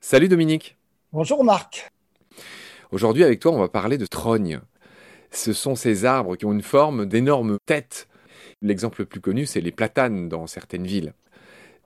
Salut 0.00 0.28
Dominique. 0.28 0.76
Bonjour 1.12 1.42
Marc. 1.42 1.90
Aujourd'hui 2.92 3.24
avec 3.24 3.40
toi 3.40 3.52
on 3.52 3.58
va 3.58 3.68
parler 3.68 3.98
de 3.98 4.06
trognes. 4.06 4.60
Ce 5.30 5.52
sont 5.52 5.74
ces 5.74 6.04
arbres 6.04 6.36
qui 6.36 6.46
ont 6.46 6.52
une 6.52 6.62
forme 6.62 7.06
d'énormes 7.06 7.58
têtes. 7.66 8.06
L'exemple 8.62 9.00
le 9.00 9.06
plus 9.06 9.20
connu 9.20 9.46
c'est 9.46 9.60
les 9.60 9.72
platanes 9.72 10.28
dans 10.28 10.46
certaines 10.46 10.86
villes. 10.86 11.14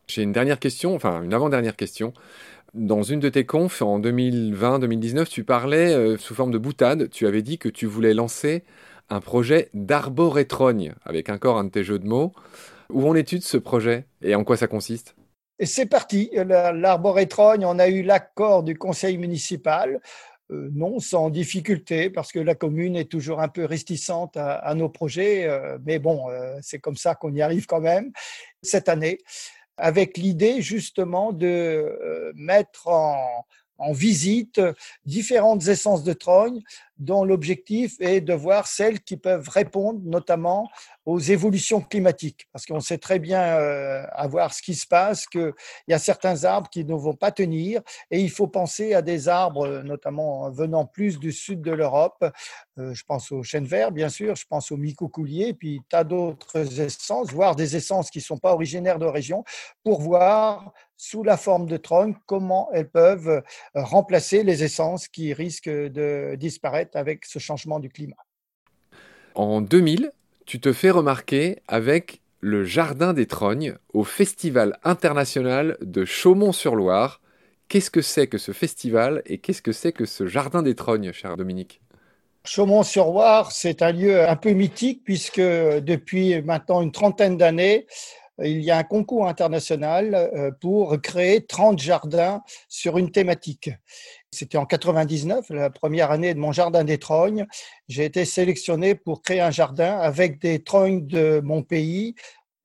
J'ai 0.08 0.22
une 0.22 0.32
dernière 0.32 0.58
question, 0.58 0.94
enfin 0.94 1.22
une 1.22 1.32
avant-dernière 1.32 1.76
question. 1.76 2.12
Dans 2.74 3.02
une 3.02 3.20
de 3.20 3.28
tes 3.28 3.46
confs 3.46 3.80
en 3.80 3.98
2020-2019, 4.00 5.28
tu 5.28 5.44
parlais 5.44 5.94
euh, 5.94 6.18
sous 6.18 6.34
forme 6.34 6.50
de 6.50 6.58
boutade, 6.58 7.08
tu 7.10 7.26
avais 7.26 7.42
dit 7.42 7.58
que 7.58 7.68
tu 7.68 7.86
voulais 7.86 8.12
lancer 8.12 8.62
un 9.10 9.20
projet 9.20 9.70
d'arborétrogne, 9.72 10.92
avec 11.04 11.30
encore 11.30 11.58
un 11.58 11.64
de 11.64 11.70
tes 11.70 11.84
jeux 11.84 11.98
de 11.98 12.06
mots. 12.06 12.34
Où 12.92 13.06
en 13.06 13.14
es-tu 13.14 13.38
de 13.38 13.44
ce 13.44 13.56
projet 13.56 14.06
et 14.22 14.34
en 14.34 14.44
quoi 14.44 14.56
ça 14.56 14.66
consiste? 14.66 15.14
C'est 15.60 15.86
parti. 15.86 16.30
L'arborétrogne, 16.32 17.64
on 17.64 17.78
a 17.78 17.88
eu 17.88 18.02
l'accord 18.02 18.62
du 18.62 18.78
conseil 18.78 19.18
municipal. 19.18 20.00
Euh, 20.50 20.70
non, 20.72 20.98
sans 20.98 21.28
difficulté, 21.28 22.08
parce 22.08 22.32
que 22.32 22.38
la 22.38 22.54
commune 22.54 22.96
est 22.96 23.10
toujours 23.10 23.40
un 23.40 23.48
peu 23.48 23.64
réticente 23.64 24.36
à, 24.36 24.74
nos 24.74 24.88
projets. 24.88 25.46
Euh, 25.46 25.78
mais 25.84 25.98
bon, 25.98 26.30
euh, 26.30 26.56
c'est 26.62 26.78
comme 26.78 26.96
ça 26.96 27.14
qu'on 27.14 27.34
y 27.34 27.42
arrive 27.42 27.66
quand 27.66 27.80
même 27.80 28.12
cette 28.62 28.88
année, 28.88 29.18
avec 29.76 30.16
l'idée 30.16 30.62
justement 30.62 31.32
de 31.32 32.32
mettre 32.34 32.88
en, 32.88 33.44
en 33.78 33.92
visite 33.92 34.60
différentes 35.04 35.66
essences 35.68 36.04
de 36.04 36.12
trogne 36.12 36.60
dont 36.98 37.24
l'objectif 37.24 37.94
est 38.00 38.20
de 38.20 38.34
voir 38.34 38.66
celles 38.66 39.00
qui 39.00 39.16
peuvent 39.16 39.48
répondre 39.48 40.00
notamment 40.04 40.68
aux 41.06 41.20
évolutions 41.20 41.80
climatiques. 41.80 42.48
Parce 42.52 42.66
qu'on 42.66 42.80
sait 42.80 42.98
très 42.98 43.18
bien 43.18 43.40
euh, 43.40 44.02
à 44.12 44.26
voir 44.26 44.52
ce 44.52 44.60
qui 44.60 44.74
se 44.74 44.86
passe, 44.86 45.26
qu'il 45.26 45.52
y 45.86 45.94
a 45.94 45.98
certains 45.98 46.44
arbres 46.44 46.68
qui 46.68 46.84
ne 46.84 46.94
vont 46.94 47.14
pas 47.14 47.30
tenir 47.30 47.80
et 48.10 48.20
il 48.20 48.30
faut 48.30 48.48
penser 48.48 48.94
à 48.94 49.02
des 49.02 49.28
arbres, 49.28 49.82
notamment 49.82 50.50
venant 50.50 50.84
plus 50.84 51.18
du 51.18 51.32
sud 51.32 51.62
de 51.62 51.70
l'Europe. 51.70 52.24
Euh, 52.78 52.92
je 52.92 53.04
pense 53.04 53.30
aux 53.32 53.42
chênes 53.42 53.64
verts, 53.64 53.92
bien 53.92 54.08
sûr, 54.08 54.34
je 54.34 54.44
pense 54.46 54.72
aux 54.72 54.76
micocouliers, 54.76 55.54
puis 55.54 55.80
tas 55.88 56.04
d'autres 56.04 56.80
essences, 56.80 57.32
voire 57.32 57.54
des 57.54 57.76
essences 57.76 58.10
qui 58.10 58.18
ne 58.18 58.24
sont 58.24 58.38
pas 58.38 58.52
originaires 58.52 58.98
de 58.98 59.06
région, 59.06 59.44
pour 59.84 60.00
voir 60.00 60.72
sous 60.98 61.22
la 61.22 61.38
forme 61.38 61.66
de 61.66 61.78
trogne 61.78 62.14
comment 62.26 62.68
elles 62.74 62.90
peuvent 62.90 63.42
remplacer 63.74 64.42
les 64.42 64.64
essences 64.64 65.08
qui 65.08 65.32
risquent 65.32 65.70
de 65.70 66.34
disparaître 66.38 66.98
avec 66.98 67.24
ce 67.24 67.38
changement 67.38 67.78
du 67.78 67.88
climat. 67.88 68.16
En 69.34 69.60
2000, 69.60 70.10
tu 70.44 70.60
te 70.60 70.72
fais 70.72 70.90
remarquer 70.90 71.62
avec 71.68 72.20
le 72.40 72.64
Jardin 72.64 73.12
des 73.12 73.26
Trognes 73.26 73.76
au 73.92 74.02
Festival 74.02 74.78
international 74.82 75.76
de 75.80 76.04
Chaumont-sur-Loire. 76.04 77.20
Qu'est-ce 77.68 77.90
que 77.90 78.02
c'est 78.02 78.26
que 78.26 78.38
ce 78.38 78.52
festival 78.52 79.22
et 79.26 79.38
qu'est-ce 79.38 79.62
que 79.62 79.72
c'est 79.72 79.92
que 79.92 80.06
ce 80.06 80.26
Jardin 80.26 80.62
des 80.62 80.74
Trognes, 80.74 81.12
cher 81.12 81.36
Dominique? 81.36 81.80
Chaumont-sur-Loire, 82.44 83.52
c'est 83.52 83.82
un 83.82 83.92
lieu 83.92 84.26
un 84.26 84.36
peu 84.36 84.52
mythique 84.52 85.04
puisque 85.04 85.40
depuis 85.40 86.40
maintenant 86.42 86.80
une 86.80 86.92
trentaine 86.92 87.36
d'années, 87.36 87.86
il 88.42 88.62
y 88.62 88.70
a 88.70 88.78
un 88.78 88.84
concours 88.84 89.26
international 89.26 90.14
euh, 90.14 90.50
pour 90.60 91.00
créer 91.00 91.44
30 91.44 91.78
jardins 91.78 92.42
sur 92.68 92.98
une 92.98 93.10
thématique. 93.10 93.70
C'était 94.30 94.58
en 94.58 94.66
99, 94.66 95.50
la 95.50 95.70
première 95.70 96.10
année 96.10 96.34
de 96.34 96.38
mon 96.38 96.52
jardin 96.52 96.84
des 96.84 96.98
trognes. 96.98 97.46
J'ai 97.88 98.04
été 98.04 98.24
sélectionné 98.24 98.94
pour 98.94 99.22
créer 99.22 99.40
un 99.40 99.50
jardin 99.50 99.98
avec 99.98 100.40
des 100.40 100.62
trognes 100.62 101.06
de 101.06 101.40
mon 101.42 101.62
pays, 101.62 102.14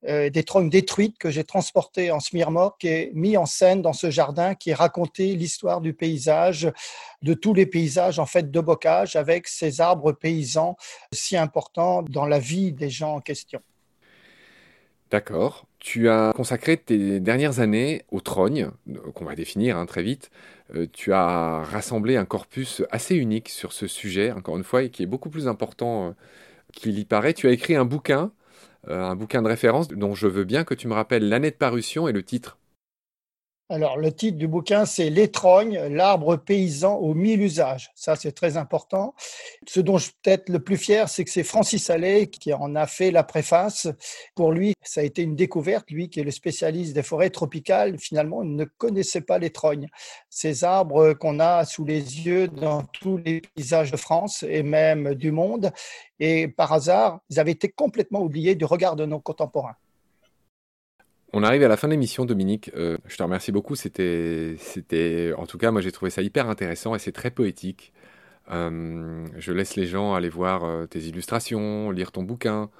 euh, 0.06 0.28
des 0.28 0.44
trognes 0.44 0.68
détruites 0.68 1.16
que 1.18 1.30
j'ai 1.30 1.44
transportées 1.44 2.10
en 2.10 2.20
Smirmork 2.20 2.84
et 2.84 3.10
mis 3.14 3.36
en 3.36 3.46
scène 3.46 3.80
dans 3.80 3.94
ce 3.94 4.10
jardin 4.10 4.54
qui 4.54 4.74
racontait 4.74 5.32
l'histoire 5.32 5.80
du 5.80 5.94
paysage, 5.94 6.70
de 7.22 7.34
tous 7.34 7.54
les 7.54 7.66
paysages 7.66 8.18
en 8.18 8.26
fait 8.26 8.50
de 8.50 8.60
bocage 8.60 9.16
avec 9.16 9.48
ces 9.48 9.80
arbres 9.80 10.12
paysans 10.12 10.76
si 11.12 11.36
importants 11.36 12.02
dans 12.02 12.26
la 12.26 12.38
vie 12.38 12.72
des 12.72 12.90
gens 12.90 13.14
en 13.14 13.20
question. 13.20 13.60
D'accord. 15.10 15.66
Tu 15.78 16.08
as 16.08 16.32
consacré 16.34 16.76
tes 16.76 17.20
dernières 17.20 17.60
années 17.60 18.04
au 18.10 18.20
trogne, 18.20 18.70
qu'on 19.14 19.24
va 19.24 19.34
définir 19.34 19.76
hein, 19.76 19.86
très 19.86 20.02
vite. 20.02 20.30
Euh, 20.74 20.86
tu 20.92 21.12
as 21.12 21.62
rassemblé 21.62 22.16
un 22.16 22.24
corpus 22.24 22.82
assez 22.90 23.14
unique 23.16 23.48
sur 23.50 23.72
ce 23.72 23.86
sujet, 23.86 24.32
encore 24.32 24.56
une 24.56 24.64
fois, 24.64 24.82
et 24.82 24.90
qui 24.90 25.02
est 25.02 25.06
beaucoup 25.06 25.30
plus 25.30 25.46
important 25.46 26.08
euh, 26.08 26.12
qu'il 26.72 26.98
y 26.98 27.04
paraît. 27.04 27.34
Tu 27.34 27.48
as 27.48 27.52
écrit 27.52 27.76
un 27.76 27.84
bouquin, 27.84 28.32
euh, 28.88 29.04
un 29.04 29.16
bouquin 29.16 29.42
de 29.42 29.48
référence 29.48 29.88
dont 29.88 30.14
je 30.14 30.26
veux 30.28 30.44
bien 30.44 30.64
que 30.64 30.74
tu 30.74 30.88
me 30.88 30.94
rappelles 30.94 31.28
l'année 31.28 31.50
de 31.50 31.56
parution 31.56 32.08
et 32.08 32.12
le 32.12 32.22
titre. 32.22 32.58
Alors, 33.70 33.96
le 33.96 34.12
titre 34.12 34.36
du 34.36 34.46
bouquin, 34.46 34.84
c'est 34.84 35.08
L'étrogne, 35.08 35.78
l'arbre 35.88 36.36
paysan 36.36 36.96
aux 36.96 37.14
mille 37.14 37.40
usages. 37.40 37.90
Ça, 37.94 38.14
c'est 38.14 38.32
très 38.32 38.58
important. 38.58 39.14
Ce 39.66 39.80
dont 39.80 39.96
je 39.96 40.04
suis 40.04 40.12
peut-être 40.22 40.50
le 40.50 40.62
plus 40.62 40.76
fier, 40.76 41.08
c'est 41.08 41.24
que 41.24 41.30
c'est 41.30 41.44
Francis 41.44 41.88
Allais 41.88 42.26
qui 42.26 42.52
en 42.52 42.74
a 42.74 42.86
fait 42.86 43.10
la 43.10 43.22
préface. 43.22 43.88
Pour 44.34 44.52
lui, 44.52 44.74
ça 44.82 45.00
a 45.00 45.04
été 45.04 45.22
une 45.22 45.34
découverte. 45.34 45.90
Lui, 45.90 46.10
qui 46.10 46.20
est 46.20 46.24
le 46.24 46.30
spécialiste 46.30 46.92
des 46.92 47.02
forêts 47.02 47.30
tropicales, 47.30 47.98
finalement, 47.98 48.42
il 48.42 48.54
ne 48.54 48.64
connaissait 48.66 49.22
pas 49.22 49.38
l'étrogne. 49.38 49.88
Ces 50.28 50.62
arbres 50.62 51.14
qu'on 51.14 51.40
a 51.40 51.64
sous 51.64 51.86
les 51.86 52.26
yeux 52.26 52.48
dans 52.48 52.82
tous 52.82 53.16
les 53.16 53.40
paysages 53.40 53.90
de 53.90 53.96
France 53.96 54.44
et 54.46 54.62
même 54.62 55.14
du 55.14 55.32
monde. 55.32 55.72
Et 56.20 56.48
par 56.48 56.70
hasard, 56.74 57.20
ils 57.30 57.40
avaient 57.40 57.52
été 57.52 57.70
complètement 57.70 58.20
oubliés 58.20 58.56
du 58.56 58.66
regard 58.66 58.94
de 58.94 59.06
nos 59.06 59.20
contemporains. 59.20 59.76
On 61.36 61.42
arrive 61.42 61.64
à 61.64 61.68
la 61.68 61.76
fin 61.76 61.88
de 61.88 61.92
l'émission, 61.92 62.24
Dominique. 62.24 62.70
Euh, 62.76 62.96
je 63.08 63.16
te 63.16 63.22
remercie 63.24 63.50
beaucoup. 63.50 63.74
C'était, 63.74 64.54
c'était, 64.60 65.32
en 65.36 65.46
tout 65.46 65.58
cas, 65.58 65.72
moi 65.72 65.80
j'ai 65.80 65.90
trouvé 65.90 66.08
ça 66.08 66.22
hyper 66.22 66.48
intéressant 66.48 66.94
et 66.94 67.00
c'est 67.00 67.10
très 67.10 67.32
poétique. 67.32 67.92
Euh, 68.52 69.26
je 69.36 69.52
laisse 69.52 69.74
les 69.74 69.86
gens 69.86 70.14
aller 70.14 70.28
voir 70.28 70.62
euh, 70.62 70.86
tes 70.86 71.00
illustrations, 71.00 71.90
lire 71.90 72.12
ton 72.12 72.22
bouquin, 72.22 72.70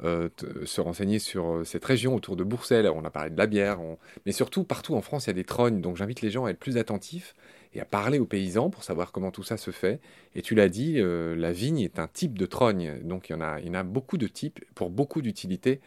se 0.00 0.80
renseigner 0.80 1.18
sur 1.18 1.62
cette 1.64 1.84
région 1.84 2.14
autour 2.14 2.36
de 2.36 2.44
Bourcelles. 2.44 2.88
On 2.88 3.04
a 3.04 3.10
parlé 3.10 3.30
de 3.30 3.36
la 3.36 3.48
bière, 3.48 3.80
mais 4.26 4.32
surtout 4.32 4.62
partout 4.62 4.94
en 4.94 5.00
France 5.00 5.26
il 5.26 5.30
y 5.30 5.30
a 5.30 5.34
des 5.34 5.42
trognes. 5.42 5.80
Donc 5.80 5.96
j'invite 5.96 6.20
les 6.20 6.30
gens 6.30 6.44
à 6.44 6.50
être 6.50 6.60
plus 6.60 6.76
attentifs 6.76 7.34
et 7.74 7.80
à 7.80 7.84
parler 7.84 8.20
aux 8.20 8.26
paysans 8.26 8.70
pour 8.70 8.84
savoir 8.84 9.10
comment 9.10 9.32
tout 9.32 9.42
ça 9.42 9.56
se 9.56 9.72
fait. 9.72 9.98
Et 10.36 10.42
tu 10.42 10.54
l'as 10.54 10.68
dit, 10.68 11.00
la 11.00 11.52
vigne 11.52 11.80
est 11.80 11.98
un 11.98 12.06
type 12.06 12.38
de 12.38 12.46
trogne. 12.46 13.00
Donc 13.02 13.28
il 13.28 13.32
y 13.32 13.34
en 13.34 13.40
a, 13.40 13.58
il 13.58 13.66
y 13.66 13.70
en 13.70 13.74
a 13.74 13.82
beaucoup 13.82 14.18
de 14.18 14.28
types 14.28 14.64
pour 14.76 14.90
beaucoup 14.90 15.20
d'utilités 15.20 15.80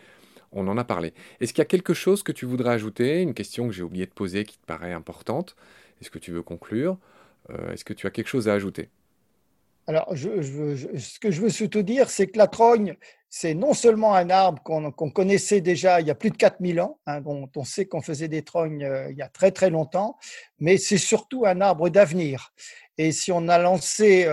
on 0.52 0.68
en 0.68 0.78
a 0.78 0.84
parlé. 0.84 1.14
Est-ce 1.40 1.54
qu'il 1.54 1.62
y 1.62 1.64
a 1.64 1.66
quelque 1.66 1.94
chose 1.94 2.24
que 2.24 2.32
tu 2.32 2.46
voudrais 2.46 2.72
ajouter, 2.72 3.22
une 3.22 3.34
question 3.34 3.68
que 3.68 3.74
j'ai 3.74 3.84
oublié 3.84 4.06
de 4.06 4.12
poser 4.12 4.46
qui 4.46 4.58
te 4.58 4.66
paraît 4.66 4.94
importante? 4.94 5.56
Est-ce 6.02 6.10
que 6.10 6.20
tu 6.20 6.32
veux 6.32 6.44
conclure? 6.44 6.98
Euh, 7.50 7.74
Est-ce 7.74 7.86
que 7.86 7.94
tu 7.94 8.08
as 8.08 8.12
quelque 8.12 8.28
chose 8.28 8.48
à 8.48 8.54
ajouter? 8.54 8.90
Alors, 9.90 10.12
ce 10.18 11.20
que 11.20 11.32
je 11.32 11.42
veux 11.42 11.50
surtout 11.50 11.82
dire, 11.82 12.10
c'est 12.10 12.28
que 12.28 12.38
la 12.38 12.48
trogne, 12.48 12.98
c'est 13.30 13.54
non 13.54 13.74
seulement 13.74 14.16
un 14.16 14.30
arbre 14.30 14.62
qu'on 14.64 15.10
connaissait 15.12 15.62
déjà 15.62 16.02
il 16.02 16.08
y 16.08 16.12
a 16.12 16.16
plus 16.16 16.30
de 16.30 16.36
4000 16.36 16.82
ans, 16.82 17.00
hein, 17.06 17.22
dont 17.22 17.50
on 17.56 17.64
sait 17.64 17.86
qu'on 17.86 18.02
faisait 18.02 18.28
des 18.28 18.42
trognes 18.42 18.84
euh, 18.84 19.10
il 19.12 19.18
y 19.18 19.22
a 19.22 19.30
très 19.30 19.52
très 19.52 19.70
longtemps, 19.70 20.18
mais 20.60 20.78
c'est 20.78 20.98
surtout 20.98 21.46
un 21.46 21.62
arbre 21.62 21.88
d'avenir. 21.90 22.54
Et 23.00 23.12
si 23.12 23.32
on 23.32 23.48
a 23.48 23.60
lancé 23.60 24.26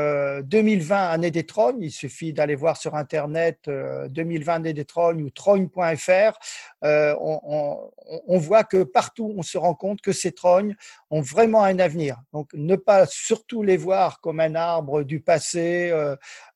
2020 0.45 0.97
euh, 0.97 1.11
année 1.11 1.31
des 1.31 1.45
trognes, 1.45 1.83
il 1.83 1.91
suffit 1.91 2.33
d'aller 2.33 2.55
voir 2.55 2.79
sur 2.79 2.95
Internet 2.95 3.61
2020 3.67 4.53
euh, 4.53 4.57
année 4.57 4.73
des 4.73 4.87
trognes 4.87 5.23
ou 5.23 5.29
trogne.fr, 5.29 6.39
euh, 6.85 7.15
on, 7.21 8.39
voit 8.39 8.65
que 8.65 8.83
partout 8.83 9.35
on 9.37 9.43
se 9.43 9.59
rend 9.59 9.75
compte 9.75 10.01
que 10.01 10.13
ces 10.13 10.33
trognes 10.33 10.77
ont 11.11 11.21
vraiment 11.21 11.63
un 11.63 11.79
avenir. 11.79 12.17
Donc 12.33 12.51
ne 12.55 12.77
pas 12.77 13.07
surtout 13.07 13.63
les 13.63 13.77
voir 13.77 14.21
comme 14.21 14.41
un 14.41 14.55
arbre 14.55 15.03
du 15.03 15.21
passé 15.21 15.93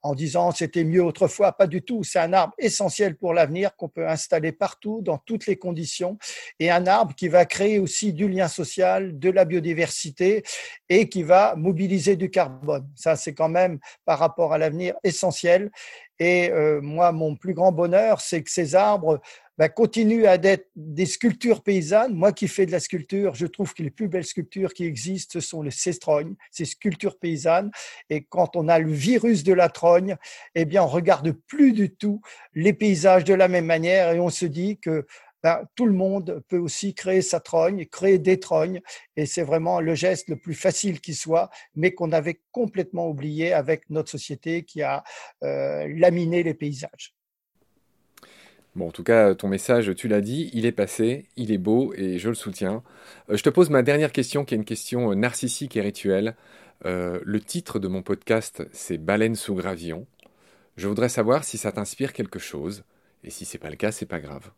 en 0.02 0.14
disant 0.14 0.50
c'était 0.50 0.84
mieux 0.84 1.02
autrefois, 1.02 1.52
pas 1.52 1.66
du 1.66 1.82
tout. 1.82 2.04
C'est 2.04 2.18
un 2.18 2.32
arbre 2.32 2.54
essentiel 2.58 3.16
pour 3.16 3.34
l'avenir 3.34 3.76
qu'on 3.76 3.88
peut 3.88 4.08
installer 4.08 4.52
partout, 4.52 5.00
dans 5.02 5.18
toutes 5.18 5.46
les 5.46 5.56
conditions, 5.56 6.18
et 6.58 6.70
un 6.70 6.86
arbre 6.86 7.14
qui 7.14 7.28
va 7.28 7.44
créer 7.44 7.78
aussi 7.78 8.12
du 8.12 8.28
lien 8.28 8.48
social, 8.48 9.18
de 9.18 9.30
la 9.30 9.44
biodiversité 9.44 10.42
et 10.88 11.08
qui 11.08 11.22
va 11.22 11.54
mobiliser 11.56 11.97
du 11.98 12.30
carbone. 12.30 12.86
Ça, 12.94 13.16
c'est 13.16 13.34
quand 13.34 13.48
même 13.48 13.78
par 14.04 14.18
rapport 14.18 14.52
à 14.52 14.58
l'avenir 14.58 14.94
essentiel. 15.04 15.70
Et 16.18 16.50
euh, 16.50 16.80
moi, 16.80 17.12
mon 17.12 17.36
plus 17.36 17.54
grand 17.54 17.72
bonheur, 17.72 18.20
c'est 18.20 18.42
que 18.42 18.50
ces 18.50 18.74
arbres 18.74 19.20
bah, 19.56 19.68
continuent 19.68 20.26
à 20.26 20.34
être 20.34 20.68
des 20.76 21.06
sculptures 21.06 21.62
paysannes. 21.62 22.14
Moi 22.14 22.32
qui 22.32 22.48
fais 22.48 22.66
de 22.66 22.72
la 22.72 22.80
sculpture, 22.80 23.34
je 23.34 23.46
trouve 23.46 23.74
que 23.74 23.82
les 23.82 23.90
plus 23.90 24.08
belles 24.08 24.24
sculptures 24.24 24.72
qui 24.72 24.84
existent, 24.84 25.32
ce 25.32 25.46
sont 25.46 25.62
les 25.62 25.70
cestrognes, 25.70 26.34
ces 26.50 26.64
sculptures 26.64 27.18
paysannes. 27.18 27.70
Et 28.10 28.24
quand 28.24 28.56
on 28.56 28.68
a 28.68 28.78
le 28.78 28.92
virus 28.92 29.44
de 29.44 29.52
la 29.52 29.68
trogne, 29.68 30.16
eh 30.54 30.64
bien, 30.64 30.82
on 30.82 30.88
regarde 30.88 31.32
plus 31.32 31.72
du 31.72 31.94
tout 31.94 32.20
les 32.54 32.72
paysages 32.72 33.24
de 33.24 33.34
la 33.34 33.48
même 33.48 33.66
manière 33.66 34.12
et 34.12 34.20
on 34.20 34.30
se 34.30 34.46
dit 34.46 34.78
que 34.78 35.06
ben, 35.42 35.62
tout 35.74 35.86
le 35.86 35.92
monde 35.92 36.42
peut 36.48 36.58
aussi 36.58 36.94
créer 36.94 37.22
sa 37.22 37.40
trogne, 37.40 37.86
créer 37.86 38.18
des 38.18 38.40
trognes, 38.40 38.80
et 39.16 39.26
c'est 39.26 39.42
vraiment 39.42 39.80
le 39.80 39.94
geste 39.94 40.28
le 40.28 40.36
plus 40.36 40.54
facile 40.54 41.00
qui 41.00 41.14
soit, 41.14 41.50
mais 41.74 41.92
qu'on 41.92 42.12
avait 42.12 42.40
complètement 42.50 43.08
oublié 43.08 43.52
avec 43.52 43.88
notre 43.90 44.10
société 44.10 44.64
qui 44.64 44.82
a 44.82 45.04
euh, 45.44 45.86
laminé 45.96 46.42
les 46.42 46.54
paysages. 46.54 47.14
Bon, 48.74 48.88
en 48.88 48.92
tout 48.92 49.02
cas, 49.02 49.34
ton 49.34 49.48
message, 49.48 49.94
tu 49.96 50.08
l'as 50.08 50.20
dit, 50.20 50.50
il 50.52 50.66
est 50.66 50.72
passé, 50.72 51.26
il 51.36 51.50
est 51.50 51.58
beau 51.58 51.92
et 51.94 52.18
je 52.18 52.28
le 52.28 52.34
soutiens. 52.34 52.82
Euh, 53.30 53.36
je 53.36 53.42
te 53.42 53.48
pose 53.48 53.70
ma 53.70 53.82
dernière 53.82 54.12
question 54.12 54.44
qui 54.44 54.54
est 54.54 54.58
une 54.58 54.64
question 54.64 55.10
euh, 55.10 55.14
narcissique 55.14 55.76
et 55.76 55.80
rituelle. 55.80 56.36
Le 56.84 57.38
titre 57.40 57.80
de 57.80 57.88
mon 57.88 58.02
podcast, 58.02 58.62
c'est 58.70 58.98
Baleine 58.98 59.34
sous 59.34 59.56
gravillon. 59.56 60.06
Je 60.76 60.86
voudrais 60.86 61.08
savoir 61.08 61.42
si 61.42 61.58
ça 61.58 61.72
t'inspire 61.72 62.12
quelque 62.12 62.38
chose. 62.38 62.84
Et 63.24 63.30
si 63.30 63.44
c'est 63.44 63.58
pas 63.58 63.70
le 63.70 63.74
cas, 63.74 63.90
c'est 63.90 64.06
pas 64.06 64.20
grave. 64.20 64.52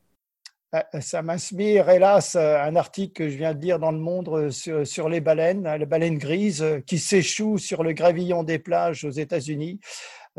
Ça 1.01 1.23
m'inspire, 1.23 1.91
hélas, 1.91 2.37
un 2.37 2.77
article 2.77 3.13
que 3.13 3.29
je 3.29 3.37
viens 3.37 3.55
de 3.55 3.61
lire 3.61 3.79
dans 3.81 3.91
Le 3.91 3.99
Monde 3.99 4.51
sur, 4.51 4.87
sur 4.87 5.09
les 5.09 5.21
baleines, 5.21 5.69
les 5.77 5.87
baleines 5.87 6.19
grises 6.19 6.65
qui 6.87 6.99
s'échouent 6.99 7.59
sur 7.59 7.83
le 7.83 7.93
gravillon 7.93 8.45
des 8.45 8.61
plages 8.61 9.05
aux 9.05 9.11
États-Unis 9.11 9.81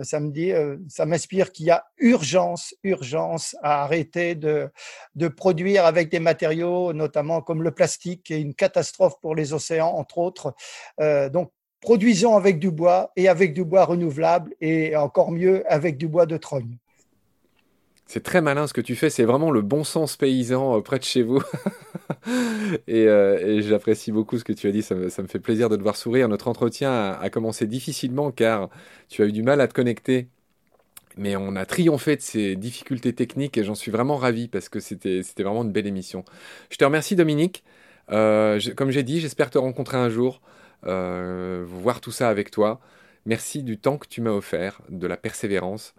ça 0.04 0.20
euh, 0.20 0.78
ça 0.88 1.06
m'inspire 1.06 1.52
qu'il 1.52 1.66
y 1.66 1.72
a 1.72 1.86
urgence, 1.98 2.74
urgence 2.84 3.56
à 3.62 3.84
arrêter 3.84 4.36
de, 4.36 4.70
de 5.16 5.28
produire 5.28 5.86
avec 5.86 6.10
des 6.10 6.20
matériaux, 6.20 6.94
notamment 6.94 7.42
comme 7.42 7.64
le 7.64 7.72
plastique, 7.72 8.24
qui 8.24 8.34
est 8.34 8.42
une 8.42 8.56
catastrophe 8.56 9.20
pour 9.22 9.36
les 9.36 9.54
océans, 9.54 9.90
entre 9.90 10.18
autres. 10.18 10.54
Euh, 11.00 11.30
donc, 11.30 11.52
produisons 11.82 12.36
avec 12.36 12.60
du 12.60 12.72
bois 12.72 13.12
et 13.16 13.28
avec 13.28 13.54
du 13.54 13.64
bois 13.64 13.86
renouvelable 13.86 14.54
et 14.62 14.96
encore 14.96 15.32
mieux 15.32 15.64
avec 15.72 15.98
du 15.98 16.08
bois 16.08 16.26
de 16.26 16.38
trogne. 16.38 16.78
C'est 18.08 18.24
très 18.24 18.42
malin 18.42 18.68
ce 18.68 18.74
que 18.74 18.82
tu 18.82 18.96
fais, 18.96 19.10
c'est 19.10 19.24
vraiment 19.24 19.52
le 19.52 19.62
bon 19.62 19.84
sens 19.86 20.18
paysan 20.18 20.78
euh, 20.78 20.82
près 20.82 21.00
de 21.00 21.04
chez 21.04 21.24
vous. 21.24 21.42
Euh, 22.90 23.40
et, 23.40 23.62
j'apprécie 23.64 24.12
beaucoup 24.12 24.38
ce 24.38 24.44
que 24.44 24.54
tu 24.54 24.68
as 24.68 24.72
dit, 24.72 24.84
ça 24.84 24.94
me, 24.94 25.10
fait 25.10 25.40
plaisir 25.40 25.70
de 25.70 25.76
te 25.76 25.82
voir 25.82 25.96
sourire. 25.96 26.28
Notre 26.28 26.48
entretien 26.48 27.12
a, 27.20 27.30
commencé 27.30 27.66
difficilement 27.66 28.32
car 28.32 28.70
tu 29.10 29.24
as 29.24 29.26
eu 29.26 29.32
du 29.32 29.42
mal 29.42 29.60
à 29.60 29.68
te 29.68 29.74
connecter. 29.74 30.28
Mais 31.18 31.36
on 31.36 31.56
a 31.56 31.66
triomphé 31.66 32.16
de 32.16 32.22
ces 32.22 32.56
difficultés 32.56 33.14
techniques 33.14 33.58
et 33.58 33.64
j'en 33.64 33.76
suis 33.76 33.92
vraiment 33.92 34.18
ravi 34.18 34.48
parce 34.48 34.70
que 34.70 34.80
c'était 34.80 35.24
vraiment 35.40 35.64
une 35.64 35.72
belle 35.72 35.88
émission. 35.88 36.24
Je 36.70 36.78
te 36.78 36.86
remercie 36.86 37.16
Dominique. 37.16 37.64
Euh, 38.12 38.60
comme 38.76 38.92
j'ai 38.92 39.04
dit, 39.04 39.20
j'espère 39.20 39.50
te 39.50 39.58
rencontrer 39.58 39.98
un 39.98 40.10
jour, 40.10 40.42
voir 40.84 42.02
tout 42.02 42.12
ça 42.12 42.30
avec 42.30 42.52
toi. 42.52 42.80
Merci 43.26 43.64
du 43.64 43.78
temps 43.78 43.98
que 43.98 44.08
tu 44.08 44.22
m'as 44.22 44.32
offert, 44.32 44.82
de 44.90 45.08
la 45.08 45.18
persévérance. 45.18 45.96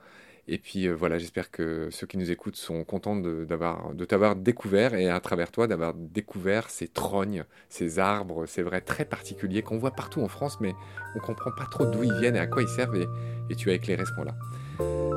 Et 0.48 0.58
puis 0.58 0.88
euh, 0.88 0.94
voilà, 0.94 1.18
j'espère 1.18 1.50
que 1.50 1.88
ceux 1.90 2.06
qui 2.06 2.18
nous 2.18 2.30
écoutent 2.30 2.56
sont 2.56 2.82
contents 2.82 3.14
de, 3.14 3.46
de 3.46 4.04
t'avoir 4.04 4.34
découvert 4.34 4.94
et 4.94 5.08
à 5.08 5.20
travers 5.20 5.52
toi 5.52 5.68
d'avoir 5.68 5.94
découvert 5.94 6.68
ces 6.68 6.88
trognes, 6.88 7.44
ces 7.68 8.00
arbres, 8.00 8.46
c'est 8.46 8.62
vrai, 8.62 8.80
très 8.80 9.04
particuliers 9.04 9.62
qu'on 9.62 9.78
voit 9.78 9.92
partout 9.92 10.20
en 10.20 10.28
France, 10.28 10.58
mais 10.60 10.74
on 11.14 11.20
comprend 11.20 11.52
pas 11.56 11.66
trop 11.70 11.86
d'où 11.86 12.02
ils 12.02 12.14
viennent 12.18 12.36
et 12.36 12.40
à 12.40 12.48
quoi 12.48 12.62
ils 12.62 12.68
servent. 12.68 12.96
Et, 12.96 13.06
et 13.50 13.54
tu 13.54 13.70
as 13.70 13.74
éclairé 13.74 14.04
ce 14.04 14.12
point-là. 14.14 14.34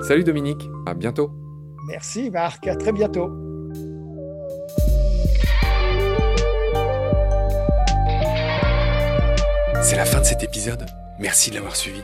Salut 0.03 0.23
Dominique, 0.23 0.69
à 0.85 0.93
bientôt. 0.93 1.31
Merci 1.87 2.29
Marc, 2.29 2.67
à 2.67 2.75
très 2.75 2.91
bientôt. 2.91 3.31
C'est 9.81 9.97
la 9.97 10.05
fin 10.05 10.19
de 10.19 10.25
cet 10.25 10.43
épisode. 10.43 10.85
Merci 11.19 11.49
de 11.49 11.55
l'avoir 11.55 11.75
suivi. 11.75 12.01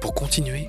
Pour 0.00 0.12
continuer, 0.12 0.68